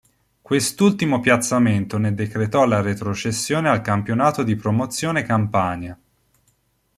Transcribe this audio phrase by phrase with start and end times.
[0.41, 5.95] Quest'ultimo piazzamento ne decretò la retrocessione al campionato di Promozione Campania.